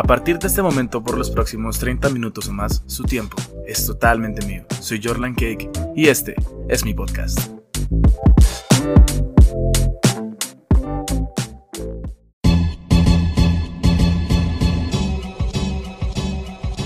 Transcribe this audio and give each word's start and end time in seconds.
A 0.00 0.02
partir 0.02 0.38
de 0.38 0.46
este 0.46 0.62
momento, 0.62 1.04
por 1.04 1.18
los 1.18 1.30
próximos 1.30 1.78
30 1.78 2.08
minutos 2.08 2.48
o 2.48 2.52
más, 2.54 2.82
su 2.86 3.02
tiempo 3.04 3.36
es 3.66 3.84
totalmente 3.84 4.46
mío. 4.46 4.64
Soy 4.80 4.98
Jorlan 5.04 5.34
Cake 5.34 5.68
y 5.94 6.08
este 6.08 6.36
es 6.70 6.86
mi 6.86 6.94
podcast. 6.94 7.50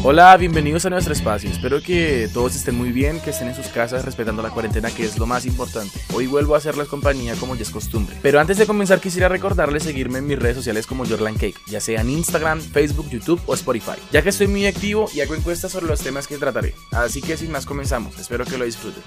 Hola, 0.07 0.37
bienvenidos 0.37 0.85
a 0.85 0.91
nuestro 0.91 1.15
espacio. 1.15 1.49
Espero 1.49 1.81
que 1.81 2.29
todos 2.35 2.55
estén 2.55 2.75
muy 2.75 2.93
bien, 2.93 3.21
que 3.21 3.31
estén 3.31 3.49
en 3.49 3.55
sus 3.55 3.69
casas 3.69 4.05
respetando 4.05 4.43
la 4.43 4.51
cuarentena, 4.51 4.91
que 4.91 5.03
es 5.03 5.17
lo 5.17 5.25
más 5.25 5.47
importante. 5.47 5.99
Hoy 6.13 6.27
vuelvo 6.27 6.55
a 6.55 6.59
hacerles 6.59 6.89
compañía 6.89 7.35
como 7.37 7.55
ya 7.57 7.63
es 7.63 7.71
costumbre. 7.71 8.15
Pero 8.21 8.39
antes 8.39 8.59
de 8.59 8.67
comenzar, 8.67 9.01
quisiera 9.01 9.31
recordarles 9.31 9.85
seguirme 9.85 10.19
en 10.19 10.27
mis 10.27 10.39
redes 10.39 10.57
sociales 10.57 10.87
como 10.87 11.07
Jorlan 11.07 11.37
Cake, 11.37 11.59
ya 11.69 11.81
sea 11.81 12.03
en 12.03 12.11
Instagram, 12.11 12.61
Facebook, 12.61 13.09
YouTube 13.09 13.41
o 13.47 13.55
Spotify, 13.55 13.97
ya 14.13 14.21
que 14.21 14.29
estoy 14.29 14.47
muy 14.47 14.67
activo 14.67 15.09
y 15.15 15.23
hago 15.23 15.35
encuestas 15.35 15.73
sobre 15.73 15.87
los 15.87 16.01
temas 16.01 16.27
que 16.27 16.37
trataré. 16.37 16.75
Así 16.93 17.23
que 17.23 17.39
sin 17.39 17.51
más 17.51 17.65
comenzamos, 17.65 18.19
espero 18.19 18.45
que 18.45 18.59
lo 18.59 18.67
disfruten. 18.67 19.03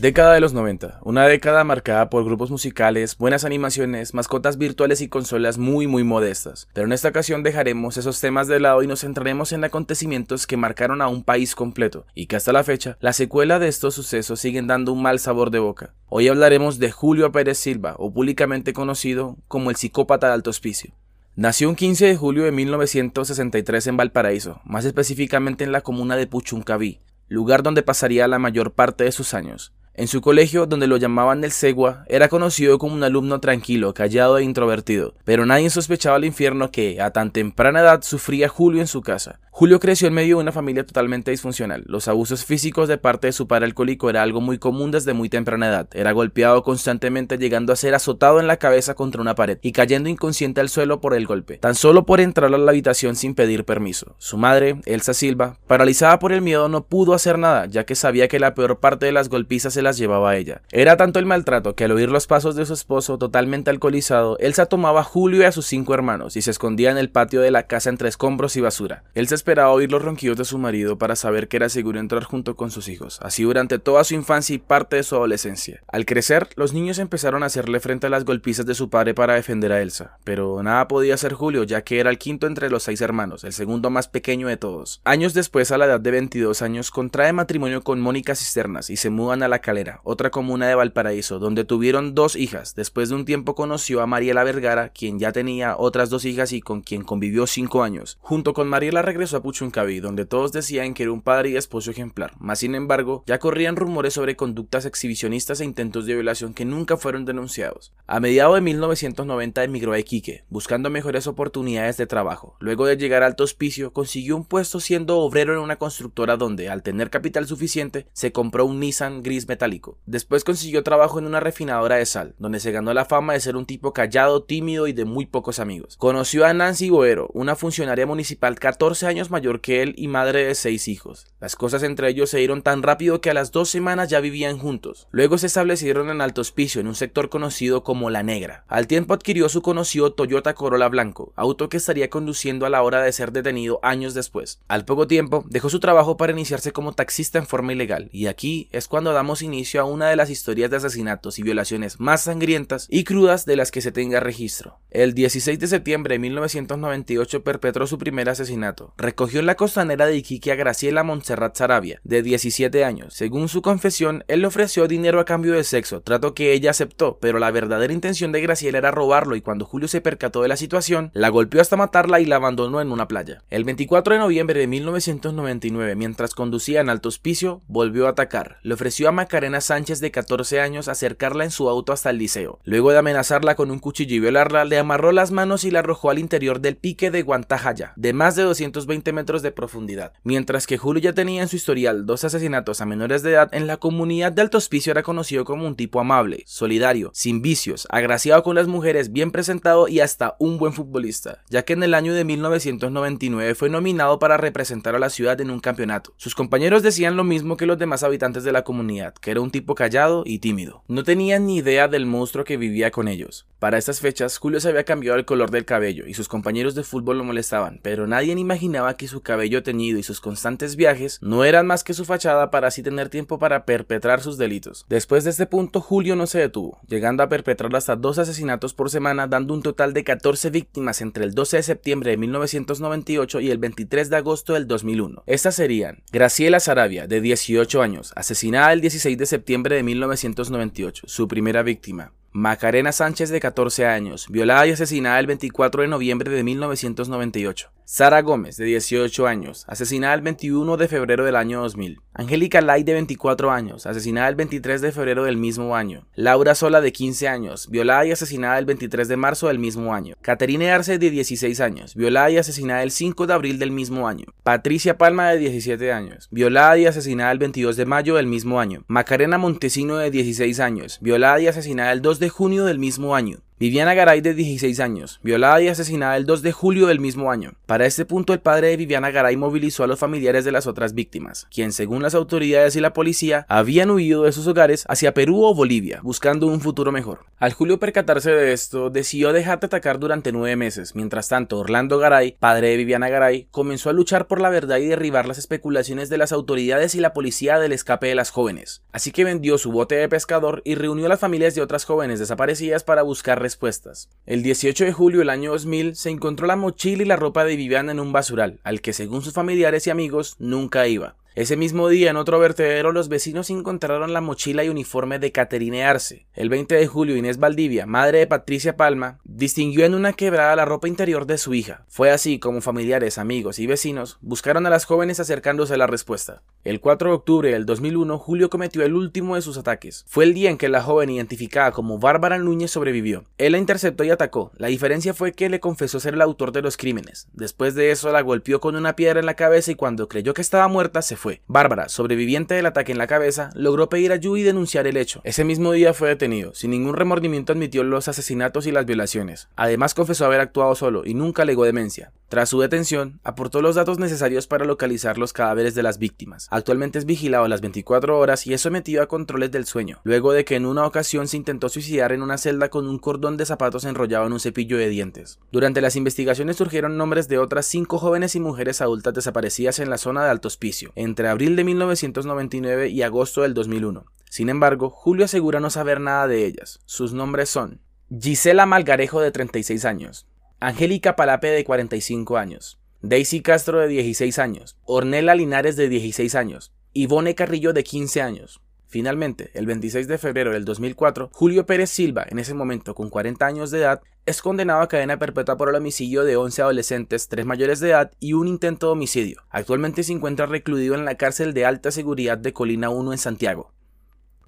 Década 0.00 0.32
de 0.32 0.40
los 0.40 0.54
90, 0.54 1.00
una 1.02 1.26
década 1.26 1.62
marcada 1.62 2.08
por 2.08 2.24
grupos 2.24 2.50
musicales, 2.50 3.18
buenas 3.18 3.44
animaciones, 3.44 4.14
mascotas 4.14 4.56
virtuales 4.56 5.02
y 5.02 5.08
consolas 5.08 5.58
muy 5.58 5.86
muy 5.86 6.04
modestas. 6.04 6.68
Pero 6.72 6.86
en 6.86 6.94
esta 6.94 7.10
ocasión 7.10 7.42
dejaremos 7.42 7.98
esos 7.98 8.18
temas 8.18 8.48
de 8.48 8.60
lado 8.60 8.82
y 8.82 8.86
nos 8.86 9.02
centraremos 9.02 9.52
en 9.52 9.62
acontecimientos 9.62 10.46
que 10.46 10.56
marcaron 10.56 11.02
a 11.02 11.08
un 11.08 11.22
país 11.22 11.54
completo 11.54 12.06
y 12.14 12.28
que 12.28 12.36
hasta 12.36 12.54
la 12.54 12.64
fecha, 12.64 12.96
la 13.00 13.12
secuela 13.12 13.58
de 13.58 13.68
estos 13.68 13.94
sucesos 13.94 14.40
siguen 14.40 14.66
dando 14.66 14.94
un 14.94 15.02
mal 15.02 15.18
sabor 15.18 15.50
de 15.50 15.58
boca. 15.58 15.92
Hoy 16.06 16.28
hablaremos 16.28 16.78
de 16.78 16.90
Julio 16.90 17.30
Pérez 17.30 17.58
Silva, 17.58 17.94
o 17.98 18.10
públicamente 18.10 18.72
conocido 18.72 19.36
como 19.48 19.68
el 19.68 19.76
psicópata 19.76 20.28
de 20.28 20.32
alto 20.32 20.48
hospicio. 20.48 20.94
Nació 21.36 21.68
un 21.68 21.76
15 21.76 22.06
de 22.06 22.16
julio 22.16 22.44
de 22.44 22.52
1963 22.52 23.88
en 23.88 23.98
Valparaíso, 23.98 24.62
más 24.64 24.86
específicamente 24.86 25.62
en 25.62 25.72
la 25.72 25.82
comuna 25.82 26.16
de 26.16 26.26
Puchuncaví, 26.26 27.00
lugar 27.28 27.62
donde 27.62 27.82
pasaría 27.82 28.26
la 28.28 28.38
mayor 28.38 28.72
parte 28.72 29.04
de 29.04 29.12
sus 29.12 29.34
años. 29.34 29.74
En 30.00 30.08
su 30.08 30.22
colegio, 30.22 30.64
donde 30.64 30.86
lo 30.86 30.96
llamaban 30.96 31.44
el 31.44 31.52
Segua, 31.52 32.06
era 32.08 32.30
conocido 32.30 32.78
como 32.78 32.94
un 32.94 33.04
alumno 33.04 33.38
tranquilo, 33.38 33.92
callado 33.92 34.38
e 34.38 34.42
introvertido, 34.42 35.12
pero 35.26 35.44
nadie 35.44 35.68
sospechaba 35.68 36.16
al 36.16 36.24
infierno 36.24 36.70
que, 36.70 37.02
a 37.02 37.10
tan 37.10 37.32
temprana 37.32 37.80
edad, 37.80 38.00
sufría 38.00 38.48
Julio 38.48 38.80
en 38.80 38.86
su 38.86 39.02
casa. 39.02 39.40
Julio 39.60 39.78
creció 39.78 40.08
en 40.08 40.14
medio 40.14 40.36
de 40.36 40.42
una 40.42 40.52
familia 40.52 40.86
totalmente 40.86 41.32
disfuncional. 41.32 41.82
Los 41.86 42.08
abusos 42.08 42.46
físicos 42.46 42.88
de 42.88 42.96
parte 42.96 43.26
de 43.26 43.34
su 43.34 43.46
padre 43.46 43.66
alcohólico 43.66 44.08
era 44.08 44.22
algo 44.22 44.40
muy 44.40 44.56
común 44.56 44.90
desde 44.90 45.12
muy 45.12 45.28
temprana 45.28 45.68
edad. 45.68 45.88
Era 45.92 46.12
golpeado 46.12 46.62
constantemente 46.62 47.36
llegando 47.36 47.70
a 47.70 47.76
ser 47.76 47.94
azotado 47.94 48.40
en 48.40 48.46
la 48.46 48.56
cabeza 48.56 48.94
contra 48.94 49.20
una 49.20 49.34
pared 49.34 49.58
y 49.60 49.72
cayendo 49.72 50.08
inconsciente 50.08 50.62
al 50.62 50.70
suelo 50.70 51.02
por 51.02 51.14
el 51.14 51.26
golpe, 51.26 51.58
tan 51.58 51.74
solo 51.74 52.06
por 52.06 52.20
entrar 52.20 52.54
a 52.54 52.56
la 52.56 52.70
habitación 52.70 53.16
sin 53.16 53.34
pedir 53.34 53.64
permiso. 53.64 54.14
Su 54.16 54.38
madre, 54.38 54.80
Elsa 54.86 55.12
Silva, 55.12 55.58
paralizada 55.66 56.20
por 56.20 56.32
el 56.32 56.40
miedo, 56.40 56.70
no 56.70 56.86
pudo 56.86 57.12
hacer 57.12 57.36
nada, 57.36 57.66
ya 57.66 57.84
que 57.84 57.96
sabía 57.96 58.28
que 58.28 58.40
la 58.40 58.54
peor 58.54 58.78
parte 58.78 59.04
de 59.04 59.12
las 59.12 59.28
golpizas 59.28 59.74
se 59.74 59.82
llevaba 59.98 60.30
a 60.30 60.36
ella. 60.36 60.62
Era 60.70 60.96
tanto 60.96 61.18
el 61.18 61.26
maltrato 61.26 61.74
que 61.74 61.84
al 61.84 61.92
oír 61.92 62.10
los 62.10 62.26
pasos 62.26 62.56
de 62.56 62.66
su 62.66 62.74
esposo 62.74 63.18
totalmente 63.18 63.70
alcoholizado, 63.70 64.38
Elsa 64.38 64.66
tomaba 64.66 65.00
a 65.00 65.04
Julio 65.04 65.40
y 65.40 65.44
a 65.44 65.52
sus 65.52 65.66
cinco 65.66 65.94
hermanos 65.94 66.36
y 66.36 66.42
se 66.42 66.50
escondía 66.50 66.90
en 66.90 66.98
el 66.98 67.10
patio 67.10 67.40
de 67.40 67.50
la 67.50 67.64
casa 67.64 67.90
entre 67.90 68.08
escombros 68.08 68.56
y 68.56 68.60
basura. 68.60 69.04
Elsa 69.14 69.34
esperaba 69.34 69.72
oír 69.72 69.90
los 69.90 70.02
ronquidos 70.02 70.36
de 70.38 70.44
su 70.44 70.58
marido 70.58 70.98
para 70.98 71.16
saber 71.16 71.48
que 71.48 71.56
era 71.56 71.68
seguro 71.68 72.00
entrar 72.00 72.24
junto 72.24 72.56
con 72.56 72.70
sus 72.70 72.88
hijos, 72.88 73.18
así 73.22 73.42
durante 73.42 73.78
toda 73.78 74.04
su 74.04 74.14
infancia 74.14 74.54
y 74.54 74.58
parte 74.58 74.96
de 74.96 75.02
su 75.02 75.16
adolescencia. 75.16 75.82
Al 75.88 76.06
crecer, 76.06 76.48
los 76.56 76.72
niños 76.72 76.98
empezaron 76.98 77.42
a 77.42 77.46
hacerle 77.46 77.80
frente 77.80 78.06
a 78.06 78.10
las 78.10 78.24
golpizas 78.24 78.66
de 78.66 78.74
su 78.74 78.90
padre 78.90 79.14
para 79.14 79.34
defender 79.34 79.72
a 79.72 79.82
Elsa, 79.82 80.18
pero 80.24 80.62
nada 80.62 80.88
podía 80.88 81.14
hacer 81.14 81.32
Julio, 81.32 81.64
ya 81.64 81.82
que 81.82 82.00
era 82.00 82.10
el 82.10 82.18
quinto 82.18 82.46
entre 82.46 82.70
los 82.70 82.82
seis 82.82 83.00
hermanos, 83.00 83.44
el 83.44 83.52
segundo 83.52 83.90
más 83.90 84.08
pequeño 84.08 84.48
de 84.48 84.56
todos. 84.56 85.00
Años 85.04 85.34
después, 85.34 85.70
a 85.70 85.78
la 85.78 85.86
edad 85.86 86.00
de 86.00 86.10
22 86.10 86.62
años, 86.62 86.90
contrae 86.90 87.32
matrimonio 87.32 87.82
con 87.82 88.00
Mónica 88.00 88.34
Cisternas 88.34 88.90
y 88.90 88.96
se 88.96 89.10
mudan 89.10 89.42
a 89.42 89.48
La 89.48 89.60
Calera, 89.60 89.79
otra 90.04 90.30
comuna 90.30 90.68
de 90.68 90.74
Valparaíso, 90.74 91.38
donde 91.38 91.64
tuvieron 91.64 92.14
dos 92.14 92.36
hijas. 92.36 92.74
Después 92.74 93.08
de 93.08 93.16
un 93.16 93.24
tiempo 93.24 93.54
conoció 93.54 94.00
a 94.00 94.06
Mariela 94.06 94.44
Vergara, 94.44 94.90
quien 94.90 95.18
ya 95.18 95.32
tenía 95.32 95.76
otras 95.76 96.10
dos 96.10 96.24
hijas 96.24 96.52
y 96.52 96.60
con 96.60 96.80
quien 96.82 97.02
convivió 97.02 97.46
cinco 97.46 97.82
años. 97.82 98.18
Junto 98.20 98.54
con 98.54 98.68
Mariela 98.68 99.02
regresó 99.02 99.38
a 99.38 99.42
Puchunca 99.42 99.84
donde 100.00 100.26
todos 100.26 100.52
decían 100.52 100.94
que 100.94 101.04
era 101.04 101.12
un 101.12 101.22
padre 101.22 101.50
y 101.50 101.56
esposo 101.56 101.90
ejemplar, 101.90 102.34
mas 102.38 102.60
sin 102.60 102.74
embargo 102.74 103.24
ya 103.26 103.38
corrían 103.38 103.76
rumores 103.76 104.14
sobre 104.14 104.36
conductas 104.36 104.84
exhibicionistas 104.84 105.60
e 105.60 105.64
intentos 105.64 106.06
de 106.06 106.14
violación 106.14 106.54
que 106.54 106.64
nunca 106.64 106.96
fueron 106.96 107.24
denunciados. 107.24 107.92
A 108.06 108.20
mediados 108.20 108.54
de 108.54 108.60
1990 108.60 109.64
emigró 109.64 109.92
a 109.92 109.98
Iquique, 109.98 110.44
buscando 110.48 110.90
mejores 110.90 111.26
oportunidades 111.26 111.96
de 111.96 112.06
trabajo. 112.06 112.56
Luego 112.60 112.86
de 112.86 112.96
llegar 112.96 113.22
al 113.22 113.34
Hospicio, 113.38 113.92
consiguió 113.92 114.36
un 114.36 114.44
puesto 114.44 114.80
siendo 114.80 115.18
obrero 115.18 115.54
en 115.54 115.60
una 115.60 115.76
constructora 115.76 116.36
donde, 116.36 116.68
al 116.68 116.82
tener 116.82 117.10
capital 117.10 117.46
suficiente, 117.46 118.06
se 118.12 118.32
compró 118.32 118.66
un 118.66 118.80
Nissan 118.80 119.22
gris 119.22 119.48
metálico. 119.48 119.59
Después 120.06 120.44
consiguió 120.44 120.82
trabajo 120.82 121.18
en 121.18 121.26
una 121.26 121.40
refinadora 121.40 121.96
de 121.96 122.06
sal, 122.06 122.34
donde 122.38 122.60
se 122.60 122.72
ganó 122.72 122.94
la 122.94 123.04
fama 123.04 123.34
de 123.34 123.40
ser 123.40 123.56
un 123.56 123.66
tipo 123.66 123.92
callado, 123.92 124.42
tímido 124.42 124.86
y 124.86 124.92
de 124.92 125.04
muy 125.04 125.26
pocos 125.26 125.58
amigos. 125.58 125.96
Conoció 125.98 126.46
a 126.46 126.54
Nancy 126.54 126.90
Boero, 126.90 127.28
una 127.34 127.56
funcionaria 127.56 128.06
municipal 128.06 128.58
14 128.58 129.06
años 129.06 129.30
mayor 129.30 129.60
que 129.60 129.82
él 129.82 129.94
y 129.96 130.08
madre 130.08 130.44
de 130.44 130.54
seis 130.54 130.88
hijos. 130.88 131.26
Las 131.40 131.56
cosas 131.56 131.82
entre 131.82 132.08
ellos 132.08 132.30
se 132.30 132.38
dieron 132.38 132.62
tan 132.62 132.82
rápido 132.82 133.20
que 133.20 133.30
a 133.30 133.34
las 133.34 133.52
dos 133.52 133.68
semanas 133.68 134.08
ya 134.08 134.20
vivían 134.20 134.58
juntos. 134.58 135.08
Luego 135.10 135.38
se 135.38 135.46
establecieron 135.46 136.10
en 136.10 136.20
Alto 136.20 136.40
Hospicio, 136.40 136.80
en 136.80 136.86
un 136.86 136.94
sector 136.94 137.28
conocido 137.28 137.82
como 137.82 138.10
La 138.10 138.22
Negra. 138.22 138.64
Al 138.68 138.86
tiempo 138.86 139.14
adquirió 139.14 139.48
su 139.48 139.62
conocido 139.62 140.12
Toyota 140.12 140.54
Corolla 140.54 140.88
blanco, 140.88 141.32
auto 141.36 141.68
que 141.68 141.76
estaría 141.76 142.10
conduciendo 142.10 142.66
a 142.66 142.70
la 142.70 142.82
hora 142.82 143.02
de 143.02 143.12
ser 143.12 143.32
detenido 143.32 143.80
años 143.82 144.14
después. 144.14 144.60
Al 144.68 144.84
poco 144.84 145.06
tiempo, 145.06 145.44
dejó 145.48 145.68
su 145.68 145.80
trabajo 145.80 146.16
para 146.16 146.32
iniciarse 146.32 146.72
como 146.72 146.92
taxista 146.92 147.38
en 147.38 147.46
forma 147.46 147.72
ilegal, 147.72 148.08
y 148.12 148.26
aquí 148.26 148.68
es 148.72 148.88
cuando 148.88 149.12
damos 149.12 149.42
inicio 149.54 149.80
a 149.80 149.84
una 149.84 150.08
de 150.08 150.16
las 150.16 150.30
historias 150.30 150.70
de 150.70 150.76
asesinatos 150.76 151.38
y 151.38 151.42
violaciones 151.42 152.00
más 152.00 152.22
sangrientas 152.22 152.86
y 152.90 153.04
crudas 153.04 153.46
de 153.46 153.56
las 153.56 153.70
que 153.70 153.80
se 153.80 153.92
tenga 153.92 154.20
registro. 154.20 154.78
El 154.90 155.14
16 155.14 155.58
de 155.58 155.66
septiembre 155.66 156.14
de 156.14 156.18
1998 156.20 157.44
perpetró 157.44 157.86
su 157.86 157.98
primer 157.98 158.28
asesinato. 158.28 158.94
Recogió 158.96 159.40
en 159.40 159.46
la 159.46 159.56
costanera 159.56 160.06
de 160.06 160.16
Iquique 160.16 160.52
a 160.52 160.56
Graciela 160.56 161.02
Montserrat 161.02 161.56
Sarabia, 161.56 162.00
de 162.04 162.22
17 162.22 162.84
años. 162.84 163.14
Según 163.14 163.48
su 163.48 163.62
confesión, 163.62 164.24
él 164.28 164.40
le 164.40 164.46
ofreció 164.46 164.88
dinero 164.88 165.20
a 165.20 165.24
cambio 165.24 165.52
de 165.52 165.64
sexo, 165.64 166.00
trato 166.00 166.34
que 166.34 166.52
ella 166.52 166.70
aceptó, 166.70 167.18
pero 167.20 167.38
la 167.38 167.50
verdadera 167.50 167.92
intención 167.92 168.32
de 168.32 168.40
Graciela 168.40 168.78
era 168.78 168.90
robarlo 168.90 169.36
y 169.36 169.40
cuando 169.40 169.64
Julio 169.64 169.88
se 169.88 170.00
percató 170.00 170.42
de 170.42 170.48
la 170.48 170.56
situación, 170.56 171.10
la 171.14 171.28
golpeó 171.28 171.60
hasta 171.60 171.76
matarla 171.76 172.20
y 172.20 172.26
la 172.26 172.36
abandonó 172.36 172.80
en 172.80 172.92
una 172.92 173.08
playa. 173.08 173.42
El 173.50 173.64
24 173.64 174.14
de 174.14 174.20
noviembre 174.20 174.60
de 174.60 174.66
1999, 174.66 175.96
mientras 175.96 176.34
conducía 176.34 176.80
en 176.80 176.90
Alto 176.90 177.08
Hospicio, 177.08 177.62
volvió 177.68 178.06
a 178.06 178.10
atacar. 178.10 178.58
Le 178.62 178.74
ofreció 178.74 179.08
a 179.08 179.12
Macarena 179.12 179.39
Sánchez 179.60 180.00
de 180.00 180.10
14 180.10 180.60
años 180.60 180.88
acercarla 180.88 181.44
en 181.44 181.50
su 181.50 181.68
auto 181.68 181.92
hasta 181.92 182.10
el 182.10 182.18
liceo. 182.18 182.58
Luego 182.64 182.92
de 182.92 182.98
amenazarla 182.98 183.54
con 183.54 183.70
un 183.70 183.78
cuchillo 183.78 184.16
y 184.16 184.20
violarla, 184.20 184.64
le 184.64 184.78
amarró 184.78 185.12
las 185.12 185.30
manos 185.30 185.64
y 185.64 185.70
la 185.70 185.78
arrojó 185.78 186.10
al 186.10 186.18
interior 186.18 186.60
del 186.60 186.76
pique 186.76 187.10
de 187.10 187.22
Guantajaya, 187.22 187.92
de 187.96 188.12
más 188.12 188.36
de 188.36 188.42
220 188.42 189.12
metros 189.12 189.42
de 189.42 189.52
profundidad. 189.52 190.12
Mientras 190.22 190.66
que 190.66 190.78
Julio 190.78 191.02
ya 191.02 191.12
tenía 191.12 191.42
en 191.42 191.48
su 191.48 191.56
historial 191.56 192.06
dos 192.06 192.24
asesinatos 192.24 192.80
a 192.80 192.86
menores 192.86 193.22
de 193.22 193.32
edad, 193.32 193.48
en 193.52 193.66
la 193.66 193.78
comunidad 193.78 194.32
de 194.32 194.42
Alto 194.42 194.58
Hospicio 194.58 194.90
era 194.90 195.02
conocido 195.02 195.44
como 195.44 195.66
un 195.66 195.76
tipo 195.76 196.00
amable, 196.00 196.42
solidario, 196.46 197.10
sin 197.14 197.42
vicios, 197.42 197.86
agraciado 197.90 198.42
con 198.42 198.56
las 198.56 198.66
mujeres, 198.66 199.12
bien 199.12 199.30
presentado 199.30 199.88
y 199.88 200.00
hasta 200.00 200.36
un 200.38 200.58
buen 200.58 200.72
futbolista, 200.72 201.42
ya 201.48 201.62
que 201.62 201.72
en 201.72 201.82
el 201.82 201.94
año 201.94 202.14
de 202.14 202.24
1999 202.24 203.54
fue 203.54 203.70
nominado 203.70 204.18
para 204.18 204.36
representar 204.36 204.94
a 204.94 204.98
la 204.98 205.10
ciudad 205.10 205.40
en 205.40 205.50
un 205.50 205.60
campeonato. 205.60 206.12
Sus 206.16 206.34
compañeros 206.34 206.82
decían 206.82 207.16
lo 207.16 207.24
mismo 207.24 207.56
que 207.56 207.66
los 207.66 207.78
demás 207.78 208.02
habitantes 208.02 208.44
de 208.44 208.52
la 208.52 208.64
comunidad, 208.64 209.14
que 209.14 209.29
era 209.30 209.40
un 209.40 209.50
tipo 209.50 209.74
callado 209.74 210.24
y 210.26 210.40
tímido. 210.40 210.82
No 210.88 211.04
tenían 211.04 211.46
ni 211.46 211.58
idea 211.58 211.86
del 211.86 212.06
monstruo 212.06 212.44
que 212.44 212.56
vivía 212.56 212.90
con 212.90 213.06
ellos. 213.06 213.46
Para 213.60 213.78
estas 213.78 214.00
fechas, 214.00 214.38
Julio 214.38 214.58
se 214.58 214.70
había 214.70 214.84
cambiado 214.84 215.18
el 215.18 215.26
color 215.26 215.50
del 215.50 215.66
cabello 215.66 216.06
y 216.06 216.14
sus 216.14 216.28
compañeros 216.28 216.74
de 216.74 216.82
fútbol 216.82 217.18
lo 217.18 217.24
molestaban, 217.24 217.78
pero 217.82 218.06
nadie 218.06 218.34
imaginaba 218.38 218.96
que 218.96 219.08
su 219.08 219.22
cabello 219.22 219.62
teñido 219.62 219.98
y 219.98 220.02
sus 220.02 220.20
constantes 220.20 220.76
viajes 220.76 221.18
no 221.20 221.44
eran 221.44 221.66
más 221.66 221.84
que 221.84 221.94
su 221.94 222.04
fachada 222.04 222.50
para 222.50 222.68
así 222.68 222.82
tener 222.82 223.08
tiempo 223.08 223.38
para 223.38 223.64
perpetrar 223.64 224.22
sus 224.22 224.38
delitos. 224.38 224.86
Después 224.88 225.24
de 225.24 225.30
este 225.30 225.46
punto, 225.46 225.80
Julio 225.80 226.16
no 226.16 226.26
se 226.26 226.38
detuvo, 226.38 226.78
llegando 226.88 227.22
a 227.22 227.28
perpetrar 227.28 227.74
hasta 227.76 227.96
dos 227.96 228.18
asesinatos 228.18 228.74
por 228.74 228.90
semana, 228.90 229.26
dando 229.26 229.54
un 229.54 229.62
total 229.62 229.92
de 229.92 230.04
14 230.04 230.50
víctimas 230.50 231.00
entre 231.00 231.24
el 231.24 231.34
12 231.34 231.58
de 231.58 231.62
septiembre 231.62 232.10
de 232.12 232.16
1998 232.16 233.40
y 233.40 233.50
el 233.50 233.58
23 233.58 234.10
de 234.10 234.16
agosto 234.16 234.54
del 234.54 234.66
2001. 234.66 235.22
Estas 235.26 235.56
serían 235.56 236.02
Graciela 236.12 236.60
Sarabia, 236.60 237.06
de 237.06 237.20
18 237.20 237.82
años, 237.82 238.12
asesinada 238.16 238.72
el 238.72 238.80
16 238.80 239.18
de 239.20 239.26
septiembre 239.26 239.76
de 239.76 239.82
1998, 239.82 241.02
su 241.06 241.28
primera 241.28 241.62
víctima. 241.62 242.14
Macarena 242.32 242.90
Sánchez 242.90 243.28
de 243.28 243.38
14 243.38 243.84
años, 243.84 244.26
violada 244.30 244.66
y 244.66 244.70
asesinada 244.70 245.20
el 245.20 245.26
24 245.26 245.82
de 245.82 245.88
noviembre 245.88 246.30
de 246.30 246.42
1998. 246.42 247.70
Sara 247.92 248.22
Gómez, 248.22 248.56
de 248.56 248.66
18 248.66 249.26
años, 249.26 249.64
asesinada 249.66 250.14
el 250.14 250.20
21 250.20 250.76
de 250.76 250.86
febrero 250.86 251.24
del 251.24 251.34
año 251.34 251.62
2000. 251.62 252.00
Angélica 252.14 252.60
Lai, 252.60 252.84
de 252.84 252.92
24 252.92 253.50
años, 253.50 253.84
asesinada 253.84 254.28
el 254.28 254.36
23 254.36 254.80
de 254.80 254.92
febrero 254.92 255.24
del 255.24 255.36
mismo 255.36 255.74
año. 255.74 256.06
Laura 256.14 256.54
Sola, 256.54 256.80
de 256.80 256.92
15 256.92 257.26
años, 257.26 257.68
violada 257.68 258.06
y 258.06 258.12
asesinada 258.12 258.60
el 258.60 258.66
23 258.66 259.08
de 259.08 259.16
marzo 259.16 259.48
del 259.48 259.58
mismo 259.58 259.92
año. 259.92 260.14
Caterine 260.22 260.70
Arce, 260.70 260.98
de 260.98 261.10
16 261.10 261.58
años, 261.58 261.96
violada 261.96 262.30
y 262.30 262.36
asesinada 262.38 262.84
el 262.84 262.92
5 262.92 263.26
de 263.26 263.34
abril 263.34 263.58
del 263.58 263.72
mismo 263.72 264.06
año. 264.06 264.26
Patricia 264.44 264.96
Palma, 264.96 265.30
de 265.30 265.38
17 265.38 265.92
años, 265.92 266.28
violada 266.30 266.78
y 266.78 266.86
asesinada 266.86 267.32
el 267.32 267.40
22 267.40 267.76
de 267.76 267.86
mayo 267.86 268.14
del 268.14 268.28
mismo 268.28 268.60
año. 268.60 268.84
Macarena 268.86 269.36
Montesino, 269.36 269.96
de 269.96 270.12
16 270.12 270.60
años, 270.60 270.98
violada 271.00 271.40
y 271.40 271.48
asesinada 271.48 271.90
el 271.90 272.02
2 272.02 272.20
de 272.20 272.28
junio 272.28 272.66
del 272.66 272.78
mismo 272.78 273.16
año. 273.16 273.40
Viviana 273.60 273.92
Garay, 273.92 274.22
de 274.22 274.32
16 274.32 274.80
años, 274.80 275.20
violada 275.22 275.60
y 275.60 275.68
asesinada 275.68 276.16
el 276.16 276.24
2 276.24 276.40
de 276.40 276.50
julio 276.50 276.86
del 276.86 276.98
mismo 276.98 277.30
año. 277.30 277.52
Para 277.66 277.84
este 277.84 278.06
punto, 278.06 278.32
el 278.32 278.40
padre 278.40 278.68
de 278.68 278.78
Viviana 278.78 279.10
Garay 279.10 279.36
movilizó 279.36 279.84
a 279.84 279.86
los 279.86 279.98
familiares 279.98 280.46
de 280.46 280.50
las 280.50 280.66
otras 280.66 280.94
víctimas, 280.94 281.46
quien, 281.52 281.72
según 281.72 282.02
las 282.02 282.14
autoridades 282.14 282.74
y 282.76 282.80
la 282.80 282.94
policía, 282.94 283.44
habían 283.50 283.90
huido 283.90 284.22
de 284.22 284.32
sus 284.32 284.46
hogares 284.46 284.86
hacia 284.88 285.12
Perú 285.12 285.44
o 285.44 285.54
Bolivia, 285.54 286.00
buscando 286.02 286.46
un 286.46 286.62
futuro 286.62 286.90
mejor. 286.90 287.26
Al 287.38 287.52
Julio 287.52 287.78
percatarse 287.78 288.30
de 288.30 288.54
esto, 288.54 288.88
decidió 288.88 289.34
dejar 289.34 289.60
de 289.60 289.66
atacar 289.66 289.98
durante 289.98 290.32
nueve 290.32 290.56
meses. 290.56 290.94
Mientras 290.94 291.28
tanto, 291.28 291.58
Orlando 291.58 291.98
Garay, 291.98 292.36
padre 292.40 292.68
de 292.68 292.78
Viviana 292.78 293.10
Garay, 293.10 293.46
comenzó 293.50 293.90
a 293.90 293.92
luchar 293.92 294.26
por 294.26 294.40
la 294.40 294.48
verdad 294.48 294.78
y 294.78 294.86
derribar 294.86 295.28
las 295.28 295.36
especulaciones 295.36 296.08
de 296.08 296.16
las 296.16 296.32
autoridades 296.32 296.94
y 296.94 297.00
la 297.00 297.12
policía 297.12 297.58
del 297.58 297.72
escape 297.72 298.06
de 298.06 298.14
las 298.14 298.30
jóvenes. 298.30 298.82
Así 298.90 299.12
que 299.12 299.24
vendió 299.24 299.58
su 299.58 299.70
bote 299.70 299.96
de 299.96 300.08
pescador 300.08 300.62
y 300.64 300.76
reunió 300.76 301.04
a 301.04 301.08
las 301.10 301.20
familias 301.20 301.54
de 301.54 301.60
otras 301.60 301.84
jóvenes 301.84 302.18
desaparecidas 302.20 302.84
para 302.84 303.02
buscar 303.02 303.49
respuestas. 303.50 304.08
El 304.26 304.44
18 304.44 304.84
de 304.84 304.92
julio 304.92 305.18
del 305.18 305.28
año 305.28 305.50
2000 305.50 305.96
se 305.96 306.10
encontró 306.10 306.46
la 306.46 306.54
mochila 306.54 307.02
y 307.02 307.06
la 307.06 307.16
ropa 307.16 307.44
de 307.44 307.56
Viviana 307.56 307.90
en 307.90 307.98
un 307.98 308.12
basural, 308.12 308.60
al 308.62 308.80
que 308.80 308.92
según 308.92 309.22
sus 309.22 309.34
familiares 309.34 309.88
y 309.88 309.90
amigos 309.90 310.36
nunca 310.38 310.86
iba. 310.86 311.16
Ese 311.36 311.56
mismo 311.56 311.88
día, 311.88 312.10
en 312.10 312.16
otro 312.16 312.40
vertedero, 312.40 312.90
los 312.90 313.08
vecinos 313.08 313.50
encontraron 313.50 314.12
la 314.12 314.20
mochila 314.20 314.64
y 314.64 314.68
uniforme 314.68 315.20
de 315.20 315.30
Caterine 315.30 315.84
Arce. 315.84 316.26
El 316.34 316.48
20 316.48 316.74
de 316.74 316.86
julio, 316.88 317.16
Inés 317.16 317.38
Valdivia, 317.38 317.86
madre 317.86 318.18
de 318.18 318.26
Patricia 318.26 318.76
Palma, 318.76 319.20
distinguió 319.24 319.84
en 319.84 319.94
una 319.94 320.12
quebrada 320.12 320.56
la 320.56 320.64
ropa 320.64 320.88
interior 320.88 321.26
de 321.26 321.38
su 321.38 321.54
hija. 321.54 321.84
Fue 321.88 322.10
así 322.10 322.40
como 322.40 322.60
familiares, 322.60 323.16
amigos 323.16 323.60
y 323.60 323.66
vecinos 323.66 324.18
buscaron 324.20 324.66
a 324.66 324.70
las 324.70 324.84
jóvenes 324.84 325.20
acercándose 325.20 325.74
a 325.74 325.76
la 325.76 325.86
respuesta. 325.86 326.42
El 326.64 326.80
4 326.80 327.10
de 327.10 327.14
octubre 327.14 327.52
del 327.52 327.64
2001, 327.64 328.18
Julio 328.18 328.50
cometió 328.50 328.82
el 328.82 328.94
último 328.94 329.36
de 329.36 329.42
sus 329.42 329.56
ataques. 329.56 330.04
Fue 330.08 330.24
el 330.24 330.34
día 330.34 330.50
en 330.50 330.58
que 330.58 330.68
la 330.68 330.82
joven 330.82 331.10
identificada 331.10 331.72
como 331.72 331.98
Bárbara 331.98 332.38
Núñez 332.38 332.72
sobrevivió. 332.72 333.24
Él 333.38 333.52
la 333.52 333.58
interceptó 333.58 334.04
y 334.04 334.10
atacó. 334.10 334.50
La 334.56 334.68
diferencia 334.68 335.14
fue 335.14 335.32
que 335.32 335.48
le 335.48 335.60
confesó 335.60 336.00
ser 336.00 336.14
el 336.14 336.22
autor 336.22 336.52
de 336.52 336.62
los 336.62 336.76
crímenes. 336.76 337.28
Después 337.32 337.74
de 337.74 337.92
eso, 337.92 338.10
la 338.10 338.20
golpeó 338.20 338.60
con 338.60 338.76
una 338.76 338.96
piedra 338.96 339.20
en 339.20 339.26
la 339.26 339.34
cabeza 339.34 339.70
y 339.70 339.76
cuando 339.76 340.08
creyó 340.08 340.34
que 340.34 340.42
estaba 340.42 340.68
muerta, 340.68 341.02
se 341.02 341.16
fue. 341.20 341.42
Bárbara, 341.46 341.88
sobreviviente 341.88 342.54
del 342.54 342.66
ataque 342.66 342.90
en 342.90 342.98
la 342.98 343.06
cabeza, 343.06 343.50
logró 343.54 343.88
pedir 343.88 344.10
ayuda 344.10 344.40
y 344.40 344.42
denunciar 344.42 344.88
el 344.88 344.96
hecho. 344.96 345.20
Ese 345.22 345.44
mismo 345.44 345.70
día 345.70 345.94
fue 345.94 346.08
detenido. 346.08 346.52
Sin 346.54 346.72
ningún 346.72 346.96
remordimiento 346.96 347.52
admitió 347.52 347.84
los 347.84 348.08
asesinatos 348.08 348.66
y 348.66 348.72
las 348.72 348.86
violaciones. 348.86 349.48
Además 349.54 349.94
confesó 349.94 350.24
haber 350.24 350.40
actuado 350.40 350.74
solo 350.74 351.02
y 351.04 351.14
nunca 351.14 351.42
alegó 351.42 351.64
demencia. 351.64 352.12
Tras 352.30 352.48
su 352.48 352.60
detención, 352.60 353.18
aportó 353.24 353.60
los 353.60 353.74
datos 353.74 353.98
necesarios 353.98 354.46
para 354.46 354.64
localizar 354.64 355.18
los 355.18 355.32
cadáveres 355.32 355.74
de 355.74 355.82
las 355.82 355.98
víctimas. 355.98 356.46
Actualmente 356.52 357.00
es 357.00 357.04
vigilado 357.04 357.44
a 357.44 357.48
las 357.48 357.60
24 357.60 358.16
horas 358.16 358.46
y 358.46 358.54
es 358.54 358.60
sometido 358.60 359.02
a 359.02 359.08
controles 359.08 359.50
del 359.50 359.66
sueño, 359.66 359.98
luego 360.04 360.32
de 360.32 360.44
que 360.44 360.54
en 360.54 360.64
una 360.64 360.86
ocasión 360.86 361.26
se 361.26 361.36
intentó 361.36 361.68
suicidar 361.68 362.12
en 362.12 362.22
una 362.22 362.38
celda 362.38 362.70
con 362.70 362.86
un 362.86 363.00
cordón 363.00 363.36
de 363.36 363.46
zapatos 363.46 363.84
enrollado 363.84 364.26
en 364.28 364.32
un 364.32 364.38
cepillo 364.38 364.78
de 364.78 364.88
dientes. 364.88 365.40
Durante 365.50 365.80
las 365.80 365.96
investigaciones 365.96 366.54
surgieron 366.54 366.96
nombres 366.96 367.26
de 367.26 367.38
otras 367.38 367.66
cinco 367.66 367.98
jóvenes 367.98 368.36
y 368.36 368.40
mujeres 368.40 368.80
adultas 368.80 369.12
desaparecidas 369.12 369.80
en 369.80 369.90
la 369.90 369.98
zona 369.98 370.22
de 370.22 370.30
Alto 370.30 370.46
Hospicio, 370.46 370.92
entre 371.10 371.28
abril 371.28 371.56
de 371.56 371.64
1999 371.64 372.88
y 372.88 373.02
agosto 373.02 373.42
del 373.42 373.52
2001. 373.52 374.06
Sin 374.30 374.48
embargo, 374.48 374.90
Julio 374.90 375.24
asegura 375.24 375.60
no 375.60 375.70
saber 375.70 376.00
nada 376.00 376.28
de 376.28 376.46
ellas. 376.46 376.80
Sus 376.86 377.12
nombres 377.12 377.48
son 377.48 377.80
Gisela 378.18 378.64
Malgarejo 378.64 379.20
de 379.20 379.32
36 379.32 379.84
años, 379.84 380.26
Angélica 380.60 381.16
Palape 381.16 381.48
de 381.48 381.64
45 381.64 382.36
años, 382.38 382.80
Daisy 383.02 383.40
Castro 383.42 383.80
de 383.80 383.88
16 383.88 384.38
años, 384.38 384.78
Ornella 384.84 385.34
Linares 385.34 385.76
de 385.76 385.88
16 385.88 386.34
años, 386.36 386.72
Ivone 386.92 387.34
Carrillo 387.34 387.72
de 387.72 387.82
15 387.82 388.22
años. 388.22 388.60
Finalmente, 388.90 389.52
el 389.54 389.66
26 389.66 390.08
de 390.08 390.18
febrero 390.18 390.52
del 390.52 390.64
2004, 390.64 391.30
Julio 391.32 391.64
Pérez 391.64 391.90
Silva, 391.90 392.26
en 392.28 392.40
ese 392.40 392.54
momento 392.54 392.92
con 392.92 393.08
40 393.08 393.46
años 393.46 393.70
de 393.70 393.78
edad, 393.78 394.00
es 394.26 394.42
condenado 394.42 394.80
a 394.80 394.88
cadena 394.88 395.16
perpetua 395.16 395.56
por 395.56 395.68
el 395.68 395.76
homicidio 395.76 396.24
de 396.24 396.34
11 396.34 396.62
adolescentes, 396.62 397.28
3 397.28 397.46
mayores 397.46 397.78
de 397.78 397.90
edad 397.90 398.10
y 398.18 398.32
un 398.32 398.48
intento 398.48 398.86
de 398.86 398.92
homicidio. 398.94 399.42
Actualmente 399.48 400.02
se 400.02 400.12
encuentra 400.12 400.46
recluido 400.46 400.96
en 400.96 401.04
la 401.04 401.14
cárcel 401.14 401.54
de 401.54 401.66
alta 401.66 401.92
seguridad 401.92 402.36
de 402.36 402.52
Colina 402.52 402.90
1 402.90 403.12
en 403.12 403.18
Santiago. 403.18 403.72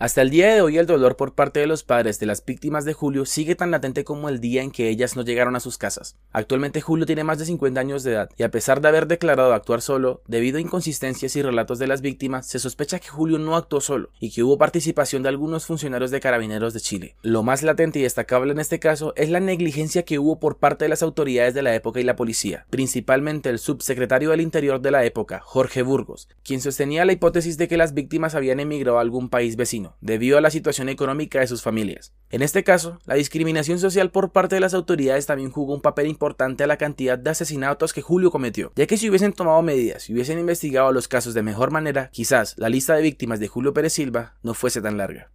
Hasta 0.03 0.21
el 0.21 0.31
día 0.31 0.53
de 0.53 0.61
hoy 0.61 0.79
el 0.79 0.87
dolor 0.87 1.17
por 1.17 1.33
parte 1.33 1.61
de 1.61 1.69
los 1.69 1.85
padres 1.85 2.19
de 2.19 2.27
las 2.27 2.45
víctimas 2.45 2.85
de 2.85 2.93
Julio 2.93 3.25
sigue 3.25 3.55
tan 3.55 3.71
latente 3.71 4.03
como 4.03 4.29
el 4.29 4.41
día 4.41 4.61
en 4.61 4.73
que 4.73 4.89
ellas 4.89 5.15
no 5.15 5.23
llegaron 5.23 5.55
a 5.55 5.61
sus 5.61 5.79
casas. 5.79 6.17
Actualmente 6.33 6.81
Julio 6.81 7.07
tiene 7.07 7.23
más 7.23 7.39
de 7.39 7.45
50 7.45 7.79
años 7.79 8.03
de 8.03 8.11
edad 8.11 8.29
y 8.37 8.43
a 8.43 8.51
pesar 8.51 8.81
de 8.81 8.89
haber 8.89 9.07
declarado 9.07 9.55
actuar 9.55 9.81
solo, 9.81 10.21
debido 10.27 10.59
a 10.59 10.61
inconsistencias 10.61 11.37
y 11.37 11.43
relatos 11.43 11.79
de 11.79 11.87
las 11.87 12.01
víctimas, 12.01 12.49
se 12.49 12.59
sospecha 12.59 12.99
que 12.99 13.11
Julio 13.11 13.39
no 13.39 13.55
actuó 13.55 13.81
solo 13.81 14.11
y 14.19 14.33
que 14.33 14.43
hubo 14.43 14.59
participación 14.59 15.23
de 15.23 15.29
algunos 15.29 15.67
funcionarios 15.67 16.11
de 16.11 16.19
carabineros 16.19 16.75
de 16.75 16.81
Chile. 16.81 17.15
Lo 17.23 17.45
más 17.45 17.63
latente 17.63 18.01
y 18.01 18.03
destacable 18.03 18.51
en 18.51 18.59
este 18.59 18.81
caso 18.81 19.13
es 19.15 19.31
la 19.31 19.39
negligencia 19.39 20.03
que 20.03 20.19
hubo 20.19 20.41
por 20.41 20.57
parte 20.57 20.85
de 20.85 20.89
las 20.89 21.05
autoridades 21.05 21.55
de 21.55 21.63
la 21.63 21.77
época 21.77 22.01
y 22.01 22.03
la 22.03 22.17
policía, 22.17 22.67
principalmente 22.71 23.51
el 23.51 23.61
subsecretario 23.61 24.31
del 24.31 24.41
Interior 24.41 24.81
de 24.81 24.91
la 24.91 25.05
época, 25.05 25.39
Jorge 25.45 25.83
Burgos, 25.83 26.29
quien 26.43 26.61
sostenía 26.61 27.05
la 27.05 27.13
hipótesis 27.13 27.57
de 27.57 27.69
que 27.69 27.77
las 27.77 27.95
víctimas 27.95 28.35
habían 28.35 28.59
emigrado 28.59 28.99
a 28.99 29.01
algún 29.01 29.29
país 29.29 29.55
vecino 29.55 29.92
debido 30.01 30.39
a 30.39 30.41
la 30.41 30.51
situación 30.51 30.89
económica 30.89 31.41
de 31.41 31.47
sus 31.47 31.63
familias. 31.63 32.13
En 32.31 32.43
este 32.43 32.65
caso, 32.65 32.99
la 33.05 33.15
discriminación 33.15 33.79
social 33.79 34.11
por 34.11 34.33
parte 34.33 34.57
de 34.57 34.61
las 34.61 34.75
autoridades 34.75 35.27
también 35.27 35.51
jugó 35.51 35.75
un 35.75 35.83
papel 35.83 36.07
importante 36.07 36.65
a 36.65 36.67
la 36.67 36.79
cantidad 36.79 37.19
de 37.19 37.31
asesinatos 37.31 37.93
que 37.93 38.03
Julio 38.03 38.31
cometió, 38.31 38.73
ya 38.75 38.87
que 38.87 38.97
si 38.97 39.09
hubiesen 39.09 39.33
tomado 39.33 39.63
medidas 39.63 40.09
y 40.09 40.15
hubiesen 40.15 40.39
investigado 40.39 40.93
los 40.93 41.09
casos 41.09 41.35
de 41.35 41.43
mejor 41.43 41.71
manera, 41.71 42.11
quizás 42.11 42.55
la 42.57 42.69
lista 42.69 42.95
de 42.95 43.03
víctimas 43.03 43.39
de 43.39 43.49
Julio 43.49 43.75
Pérez 43.75 43.93
Silva 43.93 44.35
no 44.43 44.55
fuese 44.55 44.81
tan 44.81 44.97
larga. 44.97 45.31